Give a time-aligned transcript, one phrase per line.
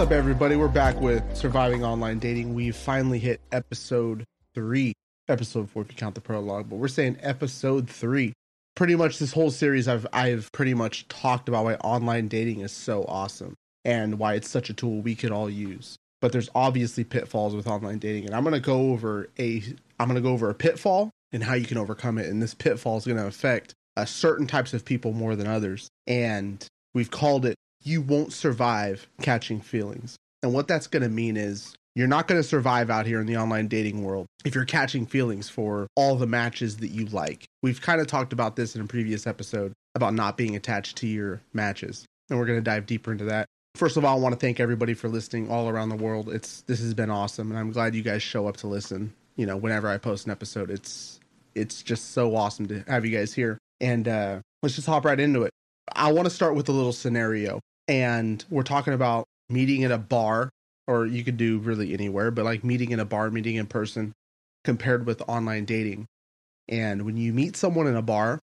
[0.00, 0.56] up, everybody?
[0.56, 2.54] We're back with Surviving Online Dating.
[2.54, 4.24] We've finally hit episode
[4.54, 4.94] three.
[5.28, 8.32] Episode four, if you count the prologue, but we're saying episode three.
[8.74, 12.72] Pretty much this whole series, I've I've pretty much talked about why online dating is
[12.72, 13.52] so awesome
[13.84, 15.96] and why it's such a tool we could all use.
[16.22, 19.62] But there's obviously pitfalls with online dating, and I'm gonna go over a
[19.98, 22.26] I'm gonna go over a pitfall and how you can overcome it.
[22.26, 25.90] And this pitfall is gonna affect uh, certain types of people more than others.
[26.06, 30.16] And we've called it you won't survive catching feelings.
[30.42, 33.26] And what that's going to mean is you're not going to survive out here in
[33.26, 37.46] the online dating world if you're catching feelings for all the matches that you like.
[37.62, 41.06] We've kind of talked about this in a previous episode about not being attached to
[41.06, 42.06] your matches.
[42.28, 43.46] And we're going to dive deeper into that.
[43.74, 46.28] First of all, I want to thank everybody for listening all around the world.
[46.28, 49.12] It's this has been awesome and I'm glad you guys show up to listen.
[49.36, 51.18] You know, whenever I post an episode, it's
[51.54, 53.58] it's just so awesome to have you guys here.
[53.80, 55.50] And uh let's just hop right into it.
[55.92, 59.98] I want to start with a little scenario and we're talking about meeting in a
[59.98, 60.50] bar
[60.86, 64.12] or you could do really anywhere but like meeting in a bar meeting in person
[64.64, 66.06] compared with online dating.
[66.68, 68.38] And when you meet someone in a bar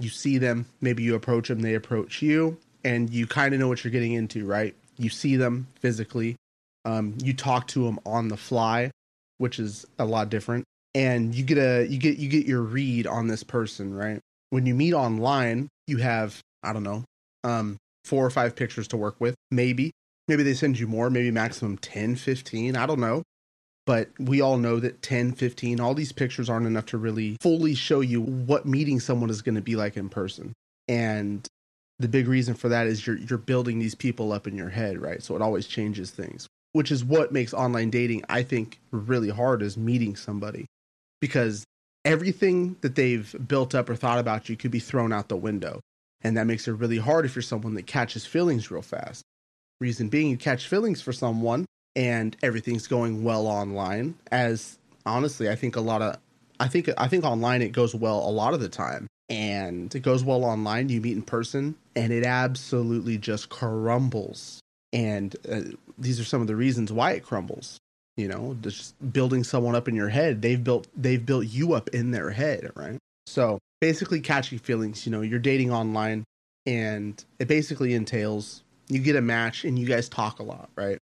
[0.00, 3.68] you see them maybe you approach them they approach you and you kind of know
[3.68, 4.74] what you're getting into right?
[4.96, 6.36] You see them physically
[6.84, 8.90] um, you talk to them on the fly
[9.38, 13.06] which is a lot different and you get a you get you get your read
[13.06, 14.20] on this person right?
[14.50, 17.02] When you meet online you have i don't know
[17.44, 17.78] um
[18.08, 19.92] four or five pictures to work with, maybe.
[20.26, 22.76] Maybe they send you more, maybe maximum 10, 15.
[22.76, 23.22] I don't know.
[23.86, 27.74] But we all know that 10, 15, all these pictures aren't enough to really fully
[27.74, 30.52] show you what meeting someone is going to be like in person.
[30.88, 31.46] And
[31.98, 34.98] the big reason for that is you're you're building these people up in your head,
[34.98, 35.22] right?
[35.22, 39.62] So it always changes things, which is what makes online dating I think really hard
[39.62, 40.66] is meeting somebody
[41.20, 41.64] because
[42.04, 45.80] everything that they've built up or thought about you could be thrown out the window.
[46.22, 49.22] And that makes it really hard if you're someone that catches feelings real fast.
[49.80, 54.16] Reason being, you catch feelings for someone and everything's going well online.
[54.32, 56.16] As honestly, I think a lot of,
[56.58, 59.06] I think, I think online it goes well a lot of the time.
[59.28, 60.88] And it goes well online.
[60.88, 64.60] You meet in person and it absolutely just crumbles.
[64.92, 65.60] And uh,
[65.98, 67.78] these are some of the reasons why it crumbles.
[68.16, 70.42] You know, just building someone up in your head.
[70.42, 72.98] They've built, they've built you up in their head, right?
[73.28, 75.06] So basically catchy feelings.
[75.06, 76.24] You know, you're dating online,
[76.66, 80.98] and it basically entails you get a match and you guys talk a lot, right?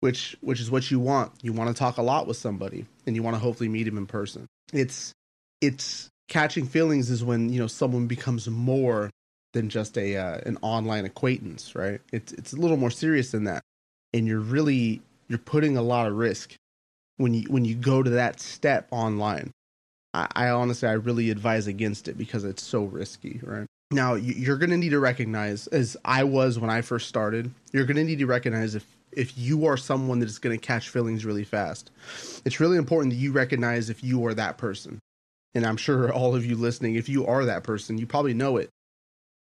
[0.00, 1.32] Which which is what you want.
[1.42, 3.98] You want to talk a lot with somebody, and you want to hopefully meet him
[3.98, 4.46] in person.
[4.72, 5.12] It's
[5.60, 9.10] it's catching feelings is when you know someone becomes more
[9.52, 12.00] than just a uh, an online acquaintance, right?
[12.12, 13.62] It's it's a little more serious than that,
[14.14, 16.54] and you're really you're putting a lot of risk
[17.18, 19.52] when you when you go to that step online
[20.14, 23.66] I, I honestly, I really advise against it because it's so risky, right?
[23.92, 27.86] Now, you're going to need to recognize, as I was when I first started, you're
[27.86, 30.88] going to need to recognize if if you are someone that is going to catch
[30.88, 31.90] feelings really fast.
[32.44, 35.00] It's really important that you recognize if you are that person.
[35.54, 38.56] And I'm sure all of you listening, if you are that person, you probably know
[38.56, 38.70] it.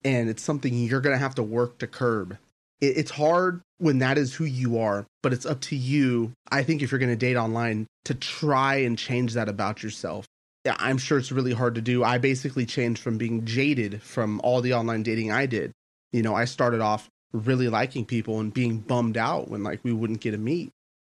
[0.04, 2.38] And it's something you're going to have to work to curb.
[2.82, 6.82] It's hard when that is who you are, but it's up to you, I think,
[6.82, 10.26] if you're going to date online, to try and change that about yourself.
[10.66, 12.04] I'm sure it's really hard to do.
[12.04, 15.72] I basically changed from being jaded from all the online dating I did.
[16.12, 19.94] You know, I started off really liking people and being bummed out when like we
[19.94, 20.72] wouldn't get a meet.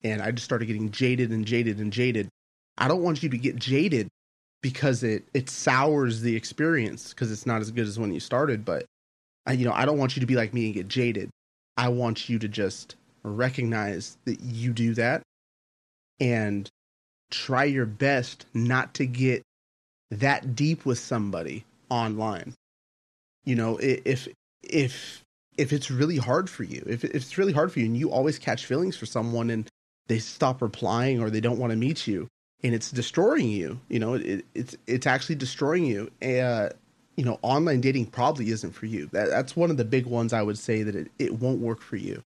[0.03, 2.28] And I just started getting jaded and jaded and jaded.
[2.77, 4.09] I don't want you to get jaded
[4.62, 8.65] because it it sours the experience because it's not as good as when you started,
[8.65, 8.84] but
[9.47, 11.31] I, you know, I don't want you to be like me and get jaded.
[11.77, 15.22] I want you to just recognize that you do that
[16.19, 16.69] and
[17.30, 19.42] try your best not to get
[20.10, 22.54] that deep with somebody online.
[23.44, 24.28] You know, if
[24.62, 25.24] if
[25.56, 28.38] if it's really hard for you, if it's really hard for you and you always
[28.38, 29.68] catch feelings for someone and
[30.08, 32.28] they stop replying or they don't want to meet you
[32.62, 36.10] and it's destroying you, you know, it, it's it's actually destroying you.
[36.22, 36.71] Uh,
[37.16, 39.06] you know, online dating probably isn't for you.
[39.12, 41.83] That, that's one of the big ones I would say that it, it won't work
[41.83, 42.22] for you.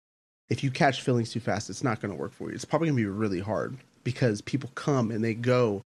[0.49, 2.55] If you catch feelings too fast, it's not going to work for you.
[2.55, 3.77] It's probably going to be really hard
[4.09, 5.83] because people come and they go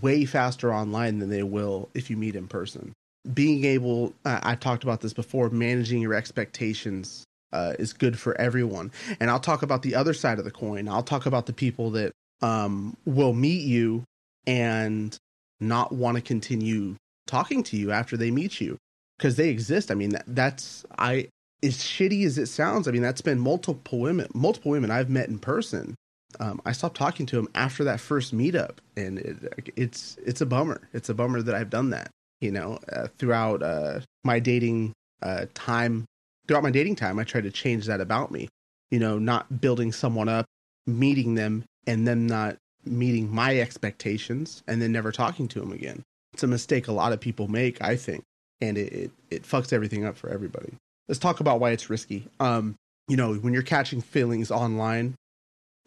[0.00, 2.90] way faster online than they will if you meet in person.
[3.34, 7.22] Being able, uh, I talked about this before, managing your expectations
[7.52, 8.92] uh, is good for everyone.
[9.20, 10.88] And I'll talk about the other side of the coin.
[10.88, 14.04] I'll talk about the people that um, will meet you
[14.46, 15.14] and
[15.60, 16.96] not want to continue
[17.26, 18.78] talking to you after they meet you
[19.18, 19.90] because they exist.
[19.90, 21.28] I mean, that, that's I
[21.62, 22.88] as shitty as it sounds.
[22.88, 25.94] I mean, that's been multiple women, multiple women I've met in person
[26.38, 30.46] um, I stopped talking to him after that first meetup, and it, it's it's a
[30.46, 30.88] bummer.
[30.92, 32.10] It's a bummer that I've done that.
[32.40, 34.92] You know, uh, throughout uh, my dating
[35.22, 36.04] uh, time,
[36.46, 38.48] throughout my dating time, I tried to change that about me,
[38.90, 40.46] you know, not building someone up,
[40.86, 46.02] meeting them, and them not meeting my expectations, and then never talking to them again.
[46.32, 48.22] It's a mistake a lot of people make, I think,
[48.60, 50.72] and it, it, it fucks everything up for everybody.
[51.08, 52.28] Let's talk about why it's risky.
[52.38, 52.76] Um,
[53.08, 55.16] you know, when you're catching feelings online,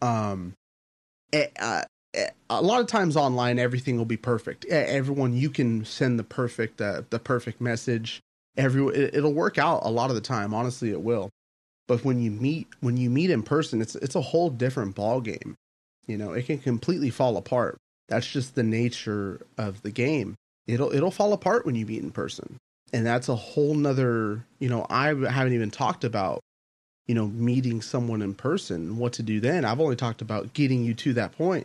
[0.00, 0.54] um,
[1.32, 1.82] it, eh, uh,
[2.14, 4.64] eh, a lot of times online everything will be perfect.
[4.66, 8.20] Everyone you can send the perfect uh, the perfect message.
[8.56, 10.54] Every it, will work out a lot of the time.
[10.54, 11.30] Honestly it will.
[11.88, 15.20] But when you meet when you meet in person it's it's a whole different ball
[15.20, 15.54] game
[16.06, 17.76] you know it can completely fall apart.
[18.08, 20.36] That's just the nature of the game.
[20.66, 22.58] It'll it'll fall apart when you meet in person.
[22.92, 26.40] And that's a whole nother you know i haven't even talked about
[27.06, 30.84] you know meeting someone in person what to do then i've only talked about getting
[30.84, 31.64] you to that point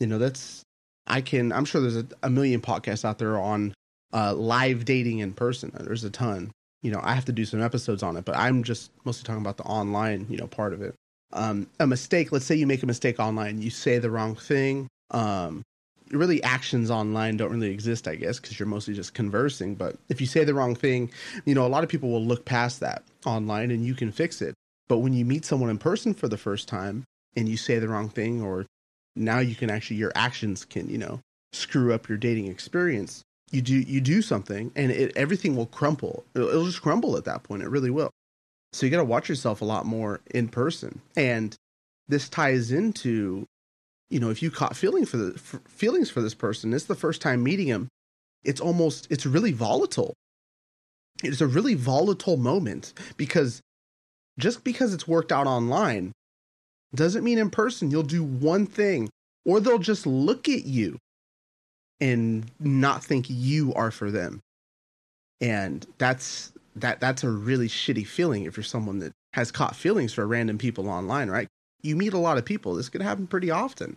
[0.00, 0.62] you know that's
[1.06, 3.72] i can i'm sure there's a, a million podcasts out there on
[4.12, 6.50] uh, live dating in person there's a ton
[6.84, 9.40] you know, I have to do some episodes on it, but I'm just mostly talking
[9.40, 10.94] about the online, you know, part of it.
[11.32, 14.86] Um, a mistake, let's say you make a mistake online, you say the wrong thing.
[15.10, 15.62] Um,
[16.10, 19.74] really actions online don't really exist, I guess, because you're mostly just conversing.
[19.74, 21.10] But if you say the wrong thing,
[21.46, 24.42] you know, a lot of people will look past that online and you can fix
[24.42, 24.54] it.
[24.88, 27.04] But when you meet someone in person for the first time
[27.36, 28.66] and you say the wrong thing, or
[29.16, 31.20] now you can actually, your actions can, you know,
[31.52, 33.22] screw up your dating experience
[33.54, 36.24] you do you do something and it, everything will crumple.
[36.34, 37.62] It'll, it'll just crumble at that point.
[37.62, 38.10] It really will.
[38.72, 41.00] So you got to watch yourself a lot more in person.
[41.16, 41.54] And
[42.08, 43.46] this ties into
[44.10, 46.94] you know if you caught feeling for the for feelings for this person it's the
[46.94, 47.88] first time meeting him
[48.42, 50.14] it's almost it's really volatile.
[51.22, 53.60] It's a really volatile moment because
[54.38, 56.12] just because it's worked out online
[56.94, 59.08] doesn't mean in person you'll do one thing
[59.44, 60.98] or they'll just look at you
[62.00, 64.40] and not think you are for them.
[65.40, 70.12] And that's that that's a really shitty feeling if you're someone that has caught feelings
[70.12, 71.48] for random people online, right?
[71.82, 72.74] You meet a lot of people.
[72.74, 73.96] This could happen pretty often.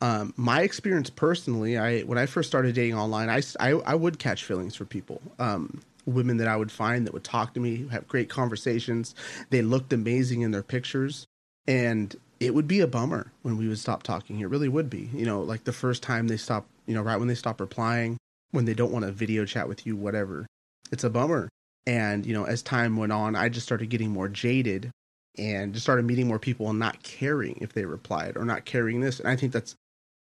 [0.00, 4.18] Um, my experience personally, I when I first started dating online, I, I, I would
[4.18, 5.20] catch feelings for people.
[5.38, 9.14] Um, women that I would find that would talk to me, have great conversations.
[9.50, 11.26] They looked amazing in their pictures,
[11.66, 14.40] and it would be a bummer when we would stop talking.
[14.40, 15.10] It really would be.
[15.12, 18.16] You know, like the first time they stop, you know, right when they stop replying,
[18.52, 20.46] when they don't want to video chat with you, whatever.
[20.92, 21.48] It's a bummer.
[21.86, 24.90] And you know, as time went on, I just started getting more jaded
[25.36, 29.00] and just started meeting more people and not caring if they replied or not caring
[29.00, 29.20] this.
[29.20, 29.74] And I think that's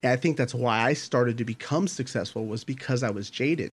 [0.02, 3.70] and I think that's why I started to become successful was because I was jaded.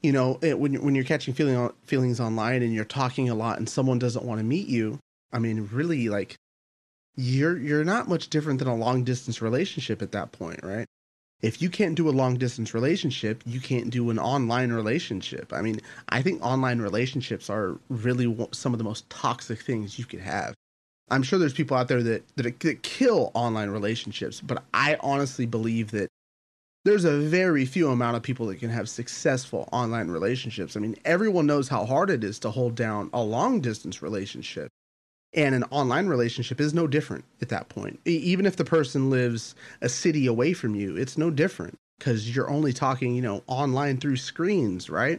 [0.00, 3.58] You know, it, when when you're catching feeling feelings online and you're talking a lot
[3.58, 4.98] and someone doesn't want to meet you,
[5.32, 6.36] I mean, really, like
[7.16, 10.86] you're you're not much different than a long distance relationship at that point, right?
[11.40, 15.52] If you can't do a long distance relationship, you can't do an online relationship.
[15.52, 20.04] I mean, I think online relationships are really some of the most toxic things you
[20.04, 20.54] could have.
[21.10, 25.46] I'm sure there's people out there that, that, that kill online relationships, but I honestly
[25.46, 26.08] believe that
[26.84, 30.76] there's a very few amount of people that can have successful online relationships.
[30.76, 34.68] I mean, everyone knows how hard it is to hold down a long distance relationship.
[35.34, 38.00] And an online relationship is no different at that point.
[38.04, 42.50] Even if the person lives a city away from you, it's no different because you're
[42.50, 45.18] only talking, you know, online through screens, right?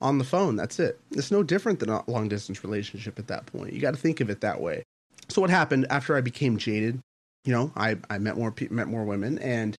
[0.00, 0.98] On the phone, that's it.
[1.10, 3.72] It's no different than a long distance relationship at that point.
[3.72, 4.84] You got to think of it that way
[5.32, 7.00] so what happened after I became jaded?
[7.44, 9.74] You know, I I met more met more women, and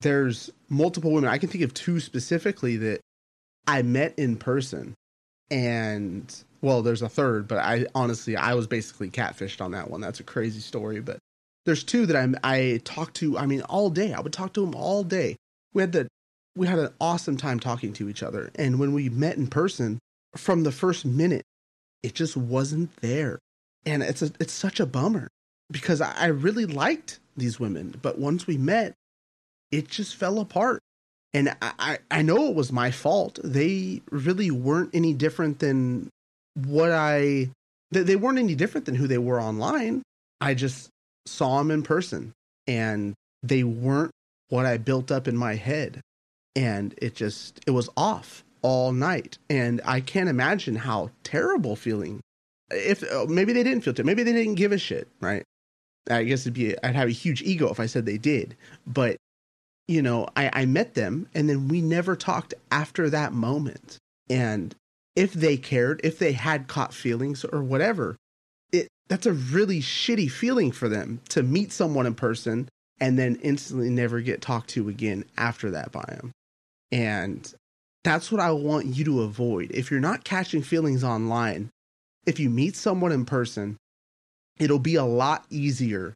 [0.00, 1.30] there's multiple women.
[1.30, 3.00] I can think of two specifically that
[3.66, 4.94] I met in person,
[5.50, 10.00] and well, there's a third, but I honestly I was basically catfished on that one.
[10.00, 11.18] That's a crazy story, but
[11.64, 13.38] there's two that I I talked to.
[13.38, 14.12] I mean, all day.
[14.12, 15.36] I would talk to them all day.
[15.74, 16.08] We had the
[16.56, 19.98] we had an awesome time talking to each other, and when we met in person,
[20.36, 21.44] from the first minute,
[22.02, 23.38] it just wasn't there
[23.86, 25.28] and it's a, it's such a bummer
[25.70, 28.94] because I really liked these women, but once we met,
[29.70, 30.80] it just fell apart.
[31.32, 33.38] And I, I know it was my fault.
[33.44, 36.08] They really weren't any different than
[36.54, 37.50] what I.
[37.90, 40.02] They weren't any different than who they were online.
[40.40, 40.88] I just
[41.26, 42.32] saw them in person,
[42.66, 44.12] and they weren't
[44.48, 46.00] what I built up in my head,
[46.54, 49.36] and it just it was off all night.
[49.50, 52.20] And I can't imagine how terrible feeling
[52.70, 55.44] if uh, maybe they didn't feel it, maybe they didn't give a shit, right?
[56.10, 58.56] I guess it'd be I'd have a huge ego if I said they did,
[58.86, 59.16] but
[59.88, 63.98] you know, I, I met them and then we never talked after that moment.
[64.28, 64.74] And
[65.14, 68.16] if they cared, if they had caught feelings or whatever,
[68.72, 72.68] it that's a really shitty feeling for them to meet someone in person
[73.00, 76.32] and then instantly never get talked to again after that by them.
[76.90, 77.52] And
[78.04, 79.70] that's what I want you to avoid.
[79.72, 81.70] If you're not catching feelings online,
[82.26, 83.76] if you meet someone in person,
[84.58, 86.14] it'll be a lot easier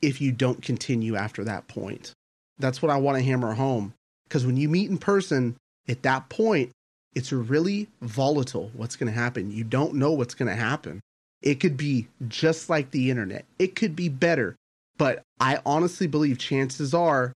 [0.00, 2.12] if you don't continue after that point.
[2.58, 3.94] That's what I want to hammer home.
[4.24, 5.56] Because when you meet in person,
[5.88, 6.70] at that point,
[7.14, 9.52] it's really volatile what's going to happen.
[9.52, 11.00] You don't know what's going to happen.
[11.42, 14.56] It could be just like the internet, it could be better.
[14.96, 17.32] But I honestly believe chances are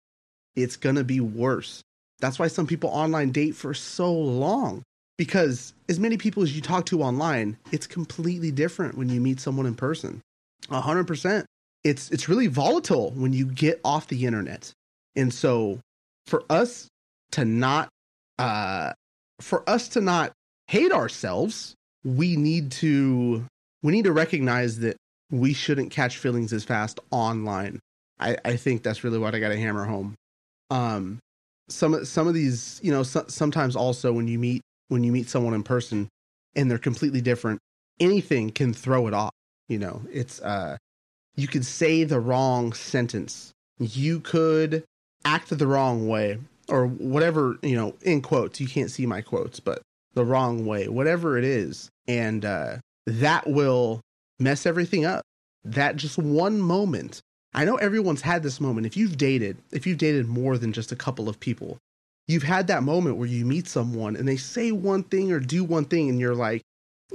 [0.56, 1.82] it's going to be worse.
[2.20, 4.82] That's why some people online date for so long
[5.22, 9.38] because as many people as you talk to online, it's completely different when you meet
[9.38, 10.20] someone in person.
[10.66, 11.44] 100%.
[11.84, 14.72] It's it's really volatile when you get off the internet.
[15.14, 15.78] And so
[16.26, 16.88] for us
[17.32, 17.88] to not
[18.40, 18.94] uh
[19.40, 20.32] for us to not
[20.66, 23.44] hate ourselves, we need to
[23.84, 24.96] we need to recognize that
[25.30, 27.78] we shouldn't catch feelings as fast online.
[28.18, 30.16] I, I think that's really what I got to hammer home.
[30.70, 31.20] Um,
[31.68, 35.28] some some of these, you know, so, sometimes also when you meet when you meet
[35.28, 36.08] someone in person
[36.54, 37.58] and they're completely different,
[37.98, 39.32] anything can throw it off.
[39.68, 40.76] You know, it's uh,
[41.34, 43.52] you could say the wrong sentence.
[43.78, 44.84] You could
[45.24, 49.60] act the wrong way or whatever, you know, in quotes, you can't see my quotes,
[49.60, 49.82] but
[50.14, 51.90] the wrong way, whatever it is.
[52.06, 54.00] And uh, that will
[54.38, 55.22] mess everything up.
[55.64, 57.20] That just one moment.
[57.54, 58.86] I know everyone's had this moment.
[58.86, 61.78] If you've dated, if you've dated more than just a couple of people,
[62.28, 65.64] you've had that moment where you meet someone and they say one thing or do
[65.64, 66.62] one thing and you're like,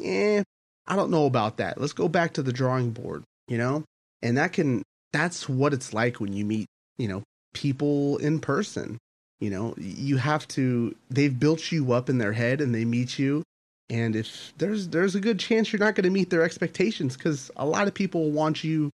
[0.02, 0.44] eh,
[0.88, 1.80] I don't know about that.
[1.80, 3.84] Let's go back to the drawing board, you know?
[4.22, 7.24] And that can, that's what it's like when you meet, you know,
[7.54, 8.98] people in person.
[9.40, 13.20] You know, you have to, they've built you up in their head and they meet
[13.20, 13.44] you.
[13.90, 17.52] And if there's, there's a good chance you're not going to meet their expectations because
[17.56, 18.90] a lot of people want you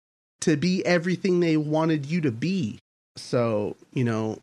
[0.43, 2.79] to be everything they wanted you to be.
[3.17, 4.39] So, you know,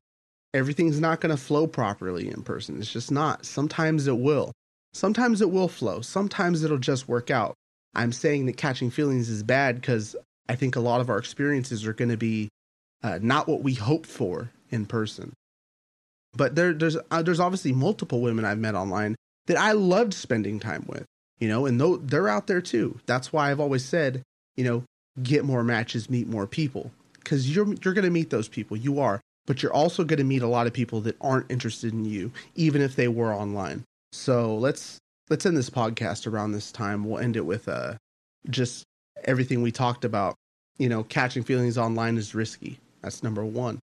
[0.56, 2.80] everything's not going to flow properly in person.
[2.80, 3.46] It's just not.
[3.46, 4.54] Sometimes it will.
[4.94, 6.00] Sometimes it will flow.
[6.00, 7.54] Sometimes it'll just work out.
[7.94, 10.16] I'm saying that catching feelings is bad because
[10.48, 12.48] I think a lot of our experiences are going to be
[13.04, 15.34] uh, not what we hoped for in person.
[16.36, 19.16] But there, there's uh, there's obviously multiple women I've met online
[19.48, 21.06] that I loved spending time with,
[21.40, 23.00] you know, and they're out there too.
[23.06, 24.24] That's why I've always said,
[24.56, 24.84] you know,
[25.22, 28.76] get more matches, meet more people, because you're you're going to meet those people.
[28.76, 31.94] You are, but you're also going to meet a lot of people that aren't interested
[31.94, 33.84] in you, even if they were online.
[34.12, 34.98] So let's
[35.30, 37.04] let's end this podcast around this time.
[37.04, 37.96] We'll end it with uh
[38.50, 38.84] just
[39.24, 40.36] everything we talked about.
[40.78, 42.80] You know, catching feelings online is risky.
[43.02, 43.80] That's number one.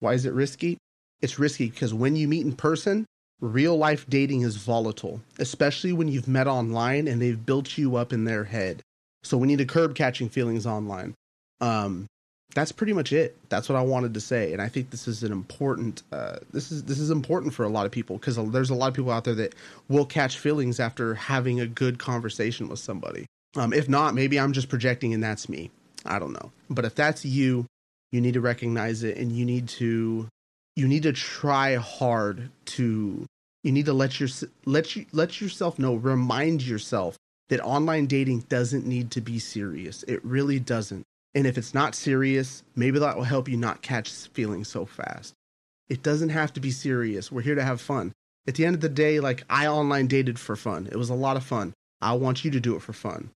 [0.00, 0.78] Why is it risky?
[1.20, 3.06] It's risky because when you meet in person,
[3.40, 8.12] real life dating is volatile, especially when you've met online and they've built you up
[8.12, 8.82] in their head.
[9.22, 11.14] So we need to curb catching feelings online.
[11.60, 12.06] Um,
[12.54, 13.36] that's pretty much it.
[13.48, 16.02] That's what I wanted to say, and I think this is an important.
[16.12, 18.88] Uh, this is this is important for a lot of people because there's a lot
[18.88, 19.54] of people out there that
[19.88, 23.26] will catch feelings after having a good conversation with somebody.
[23.56, 25.70] Um, if not, maybe I'm just projecting, and that's me.
[26.04, 26.52] I don't know.
[26.68, 27.66] But if that's you,
[28.14, 30.28] you need to recognize it and you need to
[30.76, 33.26] you need to try hard to
[33.64, 34.28] you need to let your
[34.66, 37.16] let you let yourself know remind yourself
[37.48, 41.02] that online dating doesn't need to be serious it really doesn't
[41.34, 45.34] and if it's not serious maybe that will help you not catch feelings so fast.
[45.88, 47.30] It doesn't have to be serious.
[47.30, 48.12] We're here to have fun.
[48.46, 50.88] At the end of the day like i online dated for fun.
[50.90, 51.72] It was a lot of fun.
[52.00, 53.30] I want you to do it for fun.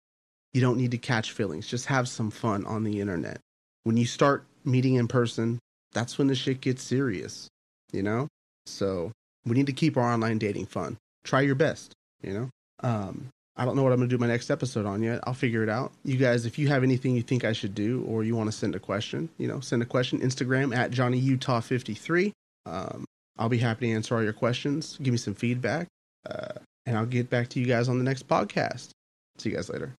[0.52, 1.66] You don't need to catch feelings.
[1.66, 3.38] Just have some fun on the internet.
[3.84, 5.58] When you start meeting in person,
[5.92, 7.48] that's when the shit gets serious,
[7.92, 8.28] you know?
[8.66, 9.12] So
[9.44, 10.96] we need to keep our online dating fun.
[11.24, 12.50] Try your best, you know?
[12.80, 13.28] Um,
[13.58, 15.20] I don't know what I'm going to do my next episode on yet.
[15.24, 15.92] I'll figure it out.
[16.04, 18.56] You guys, if you have anything you think I should do or you want to
[18.56, 20.20] send a question, you know, send a question.
[20.20, 22.32] Instagram at Johnny Utah 53.
[22.66, 23.04] Um,
[23.36, 24.96] I'll be happy to answer all your questions.
[25.02, 25.88] Give me some feedback.
[26.28, 26.54] Uh,
[26.86, 28.90] and I'll get back to you guys on the next podcast.
[29.38, 29.86] See you guys later.